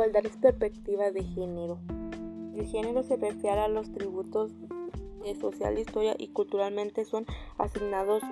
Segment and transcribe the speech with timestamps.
[0.00, 1.78] Igualdad es perspectiva de género.
[2.56, 4.50] El género se refiere a los tributos
[5.38, 7.26] social, historia y culturalmente son
[7.58, 8.22] asignados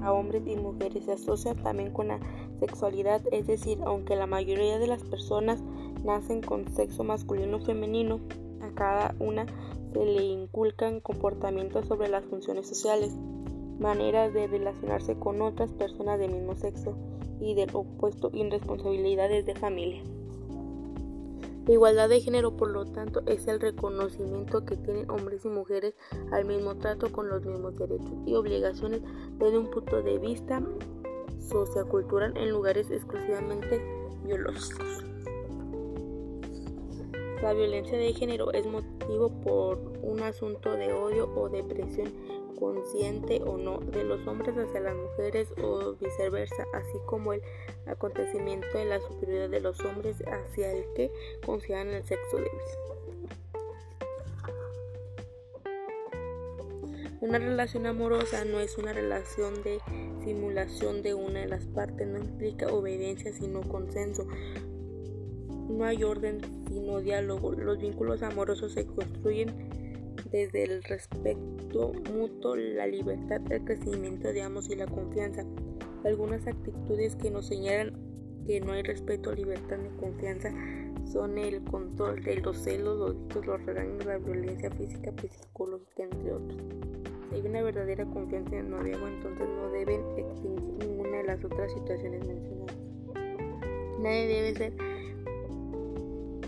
[0.00, 1.06] a hombres y mujeres.
[1.06, 2.20] Se asocia también con la
[2.60, 5.60] sexualidad, es decir, aunque la mayoría de las personas
[6.04, 8.20] nacen con sexo masculino o femenino,
[8.62, 9.44] a cada una
[9.92, 13.12] se le inculcan comportamientos sobre las funciones sociales,
[13.80, 16.96] maneras de relacionarse con otras personas del mismo sexo
[17.40, 20.04] y del opuesto y responsabilidades de familia.
[21.68, 25.94] La igualdad de género, por lo tanto, es el reconocimiento que tienen hombres y mujeres
[26.32, 29.02] al mismo trato con los mismos derechos y obligaciones
[29.38, 30.62] desde un punto de vista
[31.46, 33.82] sociocultural en lugares exclusivamente
[34.24, 35.04] biológicos.
[37.42, 42.10] La violencia de género es motivo por un asunto de odio o depresión
[42.58, 47.42] consciente o no de los hombres hacia las mujeres o viceversa, así como el
[47.86, 51.10] acontecimiento de la superioridad de los hombres hacia el que
[51.44, 52.50] consideran el sexo débil.
[57.20, 59.80] Una relación amorosa no es una relación de
[60.24, 64.26] simulación de una de las partes, no implica obediencia sino consenso.
[65.68, 67.52] No hay orden sino diálogo.
[67.52, 69.87] Los vínculos amorosos se construyen
[70.30, 75.44] desde el respeto mutuo, la libertad, el crecimiento de ambos y la confianza.
[76.04, 77.92] Algunas actitudes que nos señalan
[78.46, 80.52] que no hay respeto, libertad ni confianza
[81.04, 86.32] son el control de los celos, los gritos, los regaños, la violencia física, psicológica, entre
[86.32, 86.58] otros.
[87.28, 91.72] Si hay una verdadera confianza en noviazgo, entonces no deben extinguir ninguna de las otras
[91.72, 92.76] situaciones mencionadas.
[94.00, 94.72] Nadie debe ser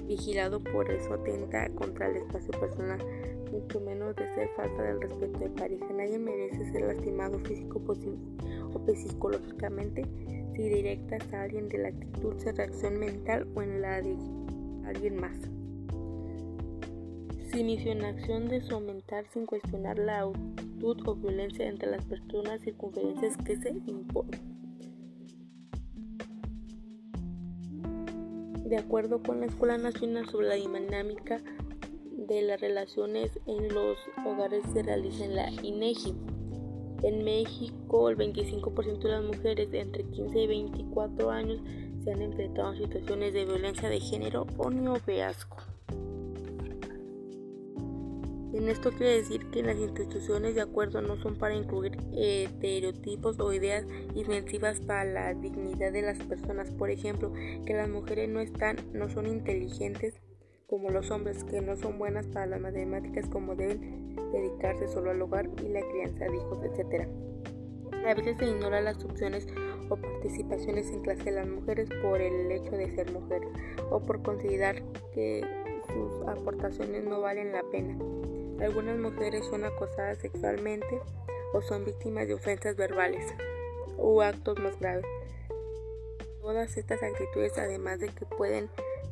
[0.07, 2.99] vigilado, por eso atenta contra el espacio personal
[3.51, 5.87] mucho menos de ser falta del respeto de pareja.
[5.93, 10.05] Nadie merece ser lastimado físico o psicológicamente
[10.55, 14.17] si directas a alguien de la actitud, de reacción mental o en la de
[14.87, 15.37] alguien más.
[17.51, 23.37] Si misión acción de aumentar sin cuestionar la actitud o violencia entre las personas circunferencias
[23.39, 24.41] que se imponen.
[28.65, 31.41] De acuerdo con la Escuela Nacional sobre la Dinámica
[32.35, 36.15] de las relaciones en los hogares se realiza en la INEGI.
[37.03, 41.61] En México, el 25% de las mujeres entre 15 y 24 años
[42.05, 45.57] se han enfrentado a situaciones de violencia de género o neoveasco.
[48.53, 53.53] En esto quiere decir que las instituciones de acuerdo no son para incluir estereotipos o
[53.53, 56.71] ideas inventivas para la dignidad de las personas.
[56.71, 57.33] Por ejemplo,
[57.65, 60.15] que las mujeres no están, no son inteligentes
[60.71, 65.21] como los hombres que no son buenas para las matemáticas como deben dedicarse solo al
[65.21, 67.09] hogar y la crianza de hijos, etc.
[68.07, 69.49] A veces se ignora las opciones
[69.89, 73.49] o participaciones en clase de las mujeres por el hecho de ser mujeres
[73.91, 74.81] o por considerar
[75.13, 75.45] que
[75.93, 77.99] sus aportaciones no valen la pena.
[78.65, 81.01] Algunas mujeres son acosadas sexualmente
[81.53, 83.27] o son víctimas de ofensas verbales
[83.99, 85.05] o actos más graves.
[86.41, 88.71] Todas estas actitudes, además de que pueden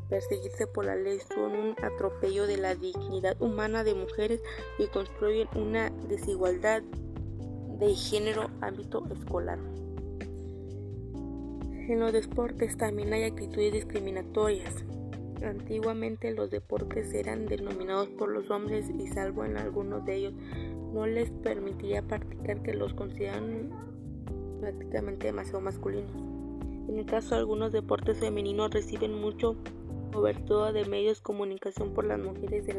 [0.09, 4.41] perseguirse por la ley son un atropello de la dignidad humana de mujeres
[4.79, 6.83] y construyen una desigualdad
[7.79, 9.59] de género ámbito escolar.
[11.89, 14.85] En los deportes también hay actitudes discriminatorias.
[15.43, 20.35] Antiguamente los deportes eran denominados por los hombres y salvo en algunos de ellos
[20.93, 23.71] no les permitía practicar que los consideran
[24.61, 26.11] prácticamente demasiado masculinos.
[26.89, 29.57] En el caso algunos deportes femeninos reciben mucho
[30.11, 32.75] cobertura de medios de comunicación por las mujeres se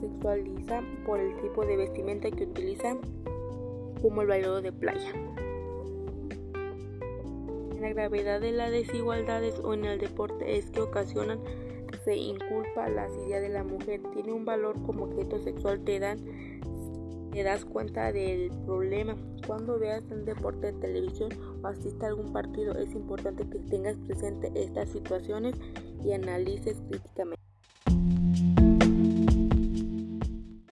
[0.00, 2.98] sexualiza por el tipo de vestimenta que utilizan
[4.00, 5.12] como el bailado de playa.
[7.80, 11.40] La gravedad de las desigualdades o en el deporte es que ocasionan
[12.04, 16.18] se inculpa la ideas de la mujer tiene un valor como objeto sexual te dan
[17.30, 19.16] te das cuenta del problema
[19.46, 21.30] cuando veas un deporte de televisión
[21.62, 25.54] o asista a algún partido es importante que tengas presente estas situaciones
[26.04, 27.37] y analices críticamente.